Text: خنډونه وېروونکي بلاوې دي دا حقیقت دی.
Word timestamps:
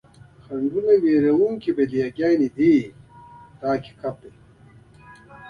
خنډونه 0.45 0.93
وېروونکي 1.03 1.71
بلاوې 1.77 2.47
دي 2.57 2.75
دا 3.59 3.69
حقیقت 3.75 4.15
دی. 4.21 4.31